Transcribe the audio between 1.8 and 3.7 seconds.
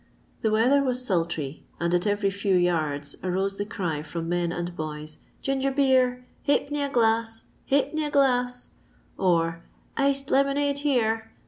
at every few yards arose the